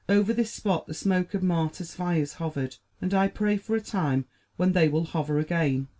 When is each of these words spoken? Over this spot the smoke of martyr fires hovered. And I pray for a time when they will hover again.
Over 0.09 0.33
this 0.33 0.51
spot 0.51 0.87
the 0.87 0.95
smoke 0.95 1.35
of 1.35 1.43
martyr 1.43 1.83
fires 1.83 2.33
hovered. 2.33 2.77
And 3.01 3.13
I 3.13 3.27
pray 3.27 3.57
for 3.57 3.75
a 3.75 3.81
time 3.81 4.25
when 4.57 4.71
they 4.71 4.89
will 4.89 5.03
hover 5.05 5.37
again. 5.37 5.89